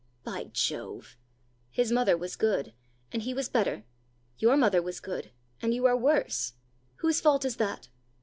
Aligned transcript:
"By 0.23 0.45
Jove!" 0.45 1.15
"His 1.69 1.91
mother 1.91 2.17
was 2.17 2.35
good, 2.35 2.73
and 3.11 3.21
he 3.21 3.35
was 3.35 3.49
better: 3.49 3.83
your 4.39 4.57
mother 4.57 4.81
was 4.81 4.99
good, 4.99 5.29
and 5.61 5.75
you 5.75 5.85
are 5.85 5.95
worse! 5.95 6.53
Whose 7.01 7.21
fault 7.21 7.45
is 7.45 7.57
that?" 7.57 7.87